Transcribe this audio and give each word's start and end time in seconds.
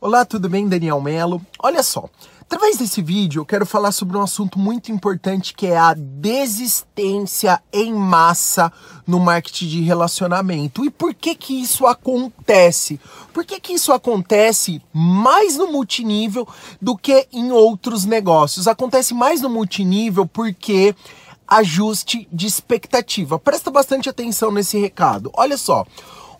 Olá, 0.00 0.24
tudo 0.24 0.48
bem? 0.48 0.68
Daniel 0.68 1.00
Melo. 1.00 1.42
Olha 1.58 1.82
só, 1.82 2.08
através 2.42 2.76
desse 2.76 3.02
vídeo 3.02 3.40
eu 3.40 3.44
quero 3.44 3.66
falar 3.66 3.90
sobre 3.90 4.16
um 4.16 4.22
assunto 4.22 4.56
muito 4.56 4.92
importante 4.92 5.52
que 5.52 5.66
é 5.66 5.76
a 5.76 5.92
desistência 5.92 7.60
em 7.72 7.92
massa 7.92 8.72
no 9.04 9.18
marketing 9.18 9.66
de 9.66 9.80
relacionamento. 9.82 10.84
E 10.84 10.90
por 10.90 11.12
que 11.12 11.34
que 11.34 11.60
isso 11.60 11.84
acontece? 11.84 13.00
Por 13.32 13.44
que 13.44 13.58
que 13.58 13.72
isso 13.72 13.92
acontece 13.92 14.80
mais 14.92 15.56
no 15.56 15.66
multinível 15.72 16.46
do 16.80 16.96
que 16.96 17.26
em 17.32 17.50
outros 17.50 18.04
negócios? 18.04 18.68
Acontece 18.68 19.12
mais 19.12 19.40
no 19.40 19.50
multinível 19.50 20.24
porque 20.28 20.94
ajuste 21.48 22.28
de 22.32 22.46
expectativa. 22.46 23.36
Presta 23.36 23.68
bastante 23.68 24.08
atenção 24.08 24.52
nesse 24.52 24.78
recado. 24.78 25.28
Olha 25.34 25.56
só, 25.56 25.84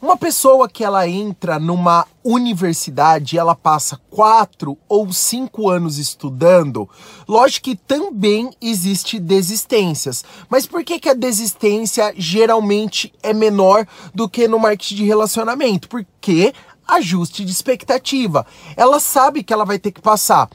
uma 0.01 0.17
pessoa 0.17 0.69
que 0.69 0.85
ela 0.85 1.09
entra 1.09 1.59
numa 1.59 2.07
universidade, 2.25 3.39
ela 3.39 3.55
passa 3.55 4.01
quatro 4.11 4.79
ou 4.89 5.13
cinco 5.13 5.69
anos 5.69 5.99
estudando, 5.99 6.89
lógico 7.27 7.65
que 7.65 7.77
também 7.77 8.51
existe 8.61 9.19
desistências. 9.19 10.25
Mas 10.49 10.67
por 10.67 10.85
que, 10.85 11.01
que 11.01 11.09
a 11.09 11.15
desistência 11.15 12.15
geralmente 12.17 13.13
é 13.23 13.33
menor 13.33 13.87
do 14.15 14.29
que 14.29 14.47
no 14.47 14.59
marketing 14.59 14.97
de 14.97 15.05
relacionamento? 15.05 15.89
Porque 15.89 16.53
ajuste 16.87 17.45
de 17.45 17.51
expectativa. 17.53 18.47
Ela 18.77 19.01
sabe 19.01 19.43
que 19.43 19.53
ela 19.53 19.65
vai 19.65 19.79
ter 19.79 19.93
que 19.93 20.01
passar 20.01 20.49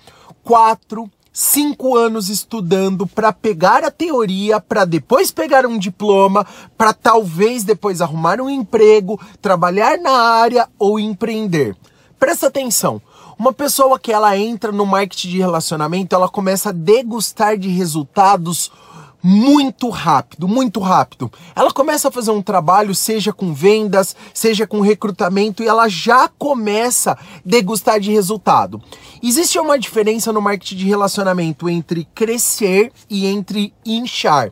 quatro, 0.44 1.10
cinco 1.34 1.98
anos 1.98 2.30
estudando 2.30 3.08
para 3.08 3.34
pegar 3.34 3.84
a 3.84 3.90
teoria, 3.90 4.62
para 4.62 4.86
depois 4.86 5.32
pegar 5.32 5.66
um 5.66 5.80
diploma, 5.80 6.46
para 6.78 6.94
talvez 6.94 7.64
depois 7.64 8.00
arrumar 8.00 8.40
um 8.40 8.50
emprego, 8.50 9.20
trabalhar 9.42 9.98
na 9.98 10.12
área 10.12 10.70
ou 10.78 11.00
empreender. 11.00 11.76
Presta 12.20 12.48
atenção. 12.48 13.02
Uma 13.38 13.52
pessoa 13.52 14.00
que 14.00 14.14
ela 14.14 14.38
entra 14.38 14.72
no 14.72 14.86
marketing 14.86 15.30
de 15.30 15.40
relacionamento, 15.40 16.16
ela 16.16 16.30
começa 16.30 16.70
a 16.70 16.72
degustar 16.72 17.58
de 17.58 17.68
resultados 17.68 18.72
muito 19.24 19.90
rápido, 19.90 20.48
muito 20.50 20.82
rápido. 20.82 21.32
Ela 21.56 21.72
começa 21.72 22.10
a 22.10 22.12
fazer 22.12 22.32
um 22.32 22.42
trabalho, 22.42 22.94
seja 22.94 23.32
com 23.32 23.54
vendas, 23.54 24.16
seja 24.34 24.68
com 24.68 24.82
recrutamento, 24.82 25.64
e 25.64 25.68
ela 25.68 25.88
já 25.88 26.28
começa 26.28 27.14
a 27.14 27.18
degustar 27.46 28.00
de 28.02 28.12
resultado. 28.12 28.82
Existe 29.22 29.58
uma 29.58 29.80
diferença 29.80 30.34
no 30.34 30.42
marketing 30.42 30.76
de 30.76 30.86
relacionamento 30.86 31.70
entre 31.70 32.06
crescer 32.14 32.92
e 33.10 33.26
entre 33.26 33.74
inchar. 33.86 34.52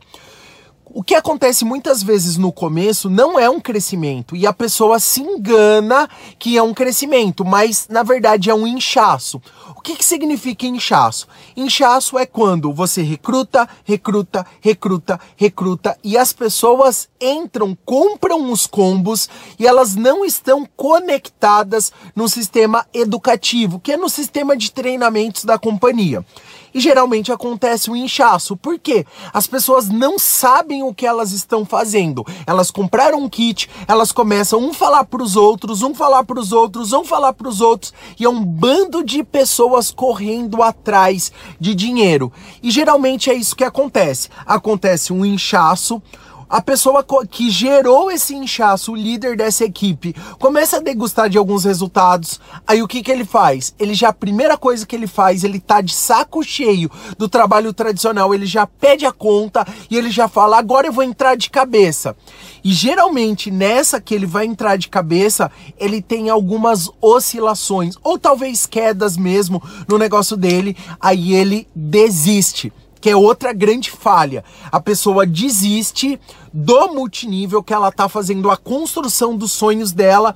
O 0.94 1.02
que 1.02 1.14
acontece 1.14 1.64
muitas 1.64 2.02
vezes 2.02 2.36
no 2.36 2.52
começo 2.52 3.08
não 3.08 3.40
é 3.40 3.48
um 3.48 3.58
crescimento 3.58 4.36
e 4.36 4.46
a 4.46 4.52
pessoa 4.52 5.00
se 5.00 5.22
engana 5.22 6.06
que 6.38 6.58
é 6.58 6.62
um 6.62 6.74
crescimento, 6.74 7.46
mas 7.46 7.86
na 7.88 8.02
verdade 8.02 8.50
é 8.50 8.54
um 8.54 8.66
inchaço. 8.66 9.40
O 9.74 9.80
que, 9.80 9.96
que 9.96 10.04
significa 10.04 10.66
inchaço? 10.66 11.26
Inchaço 11.56 12.18
é 12.18 12.26
quando 12.26 12.74
você 12.74 13.00
recruta, 13.00 13.66
recruta, 13.84 14.46
recruta, 14.60 15.18
recruta 15.34 15.98
e 16.04 16.18
as 16.18 16.34
pessoas 16.34 17.08
entram, 17.18 17.74
compram 17.86 18.52
os 18.52 18.66
combos 18.66 19.30
e 19.58 19.66
elas 19.66 19.96
não 19.96 20.26
estão 20.26 20.68
conectadas 20.76 21.90
no 22.14 22.28
sistema 22.28 22.86
educativo, 22.92 23.80
que 23.80 23.92
é 23.92 23.96
no 23.96 24.10
sistema 24.10 24.54
de 24.54 24.70
treinamentos 24.70 25.46
da 25.46 25.58
companhia. 25.58 26.22
E 26.74 26.80
geralmente 26.80 27.30
acontece 27.30 27.90
um 27.90 27.96
inchaço. 27.96 28.56
Por 28.56 28.78
quê? 28.78 29.04
As 29.32 29.46
pessoas 29.46 29.88
não 29.88 30.18
sabem 30.18 30.82
o 30.82 30.94
que 30.94 31.06
elas 31.06 31.32
estão 31.32 31.64
fazendo. 31.64 32.24
Elas 32.46 32.70
compraram 32.70 33.20
um 33.20 33.28
kit, 33.28 33.68
elas 33.86 34.12
começam 34.12 34.58
um 34.60 34.72
falar 34.72 35.04
para 35.04 35.22
os 35.22 35.36
outros, 35.36 35.82
um 35.82 35.94
falar 35.94 36.24
para 36.24 36.40
os 36.40 36.52
outros, 36.52 36.92
um 36.92 37.04
falar 37.04 37.32
para 37.32 37.48
os 37.48 37.60
outros, 37.60 37.92
e 38.18 38.24
é 38.24 38.28
um 38.28 38.44
bando 38.44 39.04
de 39.04 39.22
pessoas 39.22 39.90
correndo 39.90 40.62
atrás 40.62 41.32
de 41.60 41.74
dinheiro. 41.74 42.32
E 42.62 42.70
geralmente 42.70 43.30
é 43.30 43.34
isso 43.34 43.56
que 43.56 43.64
acontece. 43.64 44.28
Acontece 44.46 45.12
um 45.12 45.24
inchaço, 45.24 46.02
a 46.52 46.60
pessoa 46.60 47.02
que 47.30 47.48
gerou 47.48 48.10
esse 48.10 48.34
inchaço, 48.34 48.92
o 48.92 48.94
líder 48.94 49.38
dessa 49.38 49.64
equipe, 49.64 50.14
começa 50.38 50.76
a 50.76 50.80
degustar 50.80 51.30
de 51.30 51.38
alguns 51.38 51.64
resultados. 51.64 52.38
Aí 52.66 52.82
o 52.82 52.86
que, 52.86 53.02
que 53.02 53.10
ele 53.10 53.24
faz? 53.24 53.74
Ele 53.78 53.94
já, 53.94 54.10
a 54.10 54.12
primeira 54.12 54.58
coisa 54.58 54.84
que 54.84 54.94
ele 54.94 55.06
faz, 55.06 55.44
ele 55.44 55.58
tá 55.58 55.80
de 55.80 55.94
saco 55.94 56.44
cheio 56.44 56.90
do 57.16 57.26
trabalho 57.26 57.72
tradicional, 57.72 58.34
ele 58.34 58.44
já 58.44 58.66
pede 58.66 59.06
a 59.06 59.12
conta 59.12 59.66
e 59.90 59.96
ele 59.96 60.10
já 60.10 60.28
fala: 60.28 60.58
agora 60.58 60.88
eu 60.88 60.92
vou 60.92 61.02
entrar 61.02 61.38
de 61.38 61.48
cabeça. 61.48 62.14
E 62.62 62.70
geralmente 62.70 63.50
nessa 63.50 63.98
que 63.98 64.14
ele 64.14 64.26
vai 64.26 64.44
entrar 64.44 64.76
de 64.76 64.90
cabeça, 64.90 65.50
ele 65.78 66.02
tem 66.02 66.28
algumas 66.28 66.90
oscilações, 67.00 67.96
ou 68.04 68.18
talvez 68.18 68.66
quedas 68.66 69.16
mesmo 69.16 69.62
no 69.88 69.96
negócio 69.96 70.36
dele, 70.36 70.76
aí 71.00 71.32
ele 71.32 71.66
desiste 71.74 72.70
que 73.02 73.10
é 73.10 73.16
outra 73.16 73.52
grande 73.52 73.90
falha. 73.90 74.44
A 74.70 74.80
pessoa 74.80 75.26
desiste 75.26 76.20
do 76.52 76.88
multinível 76.88 77.62
que 77.62 77.72
ela 77.72 77.88
está 77.88 78.08
fazendo 78.08 78.50
a 78.50 78.56
construção 78.56 79.36
dos 79.36 79.52
sonhos 79.52 79.92
dela 79.92 80.34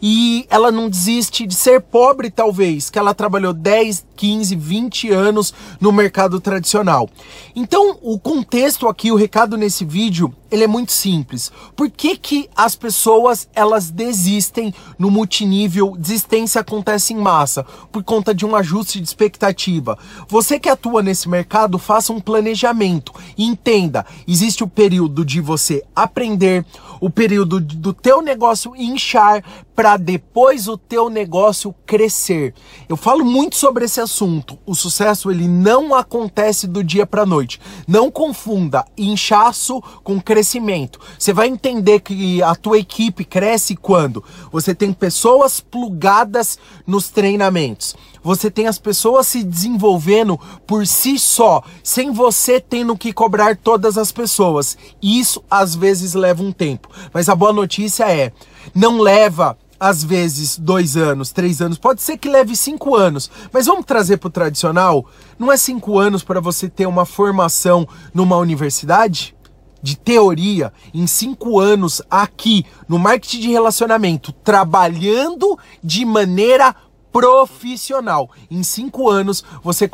e 0.00 0.46
ela 0.50 0.70
não 0.70 0.88
desiste 0.88 1.46
de 1.46 1.54
ser 1.54 1.80
pobre 1.80 2.30
talvez, 2.30 2.90
que 2.90 2.98
ela 2.98 3.14
trabalhou 3.14 3.52
10, 3.52 4.06
15, 4.14 4.54
20 4.54 5.10
anos 5.10 5.54
no 5.80 5.90
mercado 5.92 6.40
tradicional. 6.40 7.08
Então, 7.54 7.98
o 8.02 8.18
contexto 8.18 8.88
aqui, 8.88 9.10
o 9.10 9.16
recado 9.16 9.56
nesse 9.56 9.84
vídeo, 9.84 10.32
ele 10.50 10.64
é 10.64 10.66
muito 10.66 10.92
simples. 10.92 11.50
Por 11.74 11.90
que 11.90 12.16
que 12.16 12.48
as 12.54 12.74
pessoas 12.76 13.48
elas 13.54 13.90
desistem 13.90 14.72
no 14.98 15.10
multinível? 15.10 15.96
Desistência 15.98 16.60
acontece 16.60 17.12
em 17.12 17.16
massa 17.16 17.64
por 17.90 18.04
conta 18.04 18.34
de 18.34 18.46
um 18.46 18.54
ajuste 18.54 19.00
de 19.00 19.06
expectativa. 19.06 19.98
Você 20.28 20.60
que 20.60 20.68
atua 20.68 21.02
nesse 21.02 21.28
mercado, 21.28 21.78
faça 21.78 22.12
um 22.12 22.20
planejamento 22.20 23.12
e 23.36 23.44
entenda, 23.44 24.06
existe 24.28 24.62
o 24.62 24.68
período 24.68 25.24
de 25.24 25.40
você 25.40 25.55
você 25.56 25.82
aprender, 25.94 26.64
o 27.00 27.10
período 27.10 27.60
do 27.60 27.92
teu 27.92 28.22
negócio 28.22 28.74
inchar 28.76 29.42
para 29.74 29.98
depois 29.98 30.68
o 30.68 30.78
teu 30.78 31.10
negócio 31.10 31.74
crescer. 31.84 32.54
Eu 32.88 32.96
falo 32.96 33.24
muito 33.24 33.56
sobre 33.56 33.84
esse 33.84 34.00
assunto. 34.00 34.58
O 34.64 34.74
sucesso 34.74 35.30
ele 35.30 35.46
não 35.46 35.94
acontece 35.94 36.66
do 36.66 36.82
dia 36.82 37.06
para 37.06 37.26
noite. 37.26 37.60
Não 37.86 38.10
confunda 38.10 38.86
inchaço 38.96 39.82
com 40.02 40.18
crescimento. 40.18 40.98
Você 41.18 41.32
vai 41.32 41.48
entender 41.48 42.00
que 42.00 42.42
a 42.42 42.54
tua 42.54 42.78
equipe 42.78 43.24
cresce 43.24 43.76
quando 43.76 44.24
você 44.50 44.74
tem 44.74 44.92
pessoas 44.92 45.60
plugadas 45.60 46.58
nos 46.86 47.10
treinamentos. 47.10 47.94
Você 48.22 48.50
tem 48.50 48.66
as 48.66 48.78
pessoas 48.78 49.28
se 49.28 49.44
desenvolvendo 49.44 50.40
por 50.66 50.84
si 50.84 51.16
só, 51.16 51.62
sem 51.80 52.10
você 52.10 52.58
tendo 52.58 52.96
que 52.96 53.12
cobrar 53.12 53.56
todas 53.56 53.96
as 53.96 54.10
pessoas. 54.10 54.76
Isso 55.00 55.44
às 55.48 55.76
vezes 55.76 56.14
leva 56.14 56.42
um 56.42 56.50
tempo. 56.50 56.85
Mas 57.12 57.28
a 57.28 57.34
boa 57.34 57.52
notícia 57.52 58.10
é, 58.10 58.32
não 58.74 58.98
leva 59.00 59.56
às 59.78 60.02
vezes 60.02 60.58
dois 60.58 60.96
anos, 60.96 61.30
três 61.30 61.60
anos, 61.60 61.78
pode 61.78 62.02
ser 62.02 62.16
que 62.16 62.28
leve 62.28 62.56
cinco 62.56 62.94
anos, 62.94 63.30
mas 63.52 63.66
vamos 63.66 63.84
trazer 63.84 64.16
para 64.16 64.28
o 64.28 64.30
tradicional? 64.30 65.06
Não 65.38 65.52
é 65.52 65.56
cinco 65.56 65.98
anos 65.98 66.24
para 66.24 66.40
você 66.40 66.68
ter 66.68 66.86
uma 66.86 67.04
formação 67.04 67.86
numa 68.12 68.36
universidade? 68.36 69.34
De 69.82 69.96
teoria, 69.96 70.72
em 70.92 71.06
cinco 71.06 71.60
anos 71.60 72.02
aqui 72.10 72.64
no 72.88 72.98
marketing 72.98 73.40
de 73.40 73.50
relacionamento, 73.50 74.32
trabalhando 74.32 75.56
de 75.84 76.04
maneira 76.04 76.74
profissional. 77.16 78.30
Em 78.50 78.62
cinco 78.62 79.08
anos 79.08 79.42
você 79.62 79.88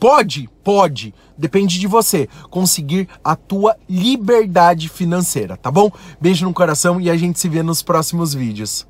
pode, 0.00 0.50
pode, 0.64 1.14
depende 1.36 1.78
de 1.78 1.86
você, 1.86 2.28
conseguir 2.50 3.08
a 3.22 3.36
tua 3.36 3.76
liberdade 3.88 4.88
financeira, 4.88 5.56
tá 5.56 5.70
bom? 5.70 5.88
Beijo 6.20 6.44
no 6.44 6.52
coração 6.52 7.00
e 7.00 7.08
a 7.08 7.16
gente 7.16 7.38
se 7.38 7.48
vê 7.48 7.62
nos 7.62 7.80
próximos 7.80 8.34
vídeos. 8.34 8.84